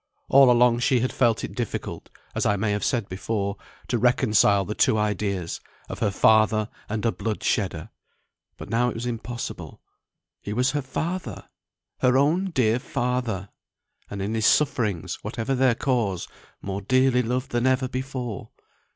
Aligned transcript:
All 0.29 0.49
along 0.49 0.79
she 0.79 1.01
had 1.01 1.13
felt 1.13 1.43
it 1.43 1.53
difficult 1.53 2.09
(as 2.33 2.43
I 2.43 2.55
may 2.55 2.71
have 2.71 2.83
said 2.83 3.07
before) 3.07 3.57
to 3.87 3.99
reconcile 3.99 4.65
the 4.65 4.73
two 4.73 4.97
ideas, 4.97 5.61
of 5.89 5.99
her 5.99 6.09
father 6.09 6.69
and 6.89 7.05
a 7.05 7.11
blood 7.11 7.43
shedder. 7.43 7.91
But 8.57 8.67
now 8.71 8.87
it 8.89 8.95
was 8.95 9.05
impossible. 9.05 9.79
He 10.41 10.53
was 10.53 10.71
her 10.71 10.81
father! 10.81 11.47
her 11.99 12.17
own 12.17 12.45
dear 12.49 12.79
father! 12.79 13.49
and 14.09 14.23
in 14.23 14.33
his 14.33 14.47
sufferings, 14.47 15.19
whatever 15.21 15.53
their 15.53 15.75
cause, 15.75 16.27
more 16.63 16.81
dearly 16.81 17.21
loved 17.21 17.51
than 17.51 17.67
ever 17.67 17.87
before. 17.87 18.49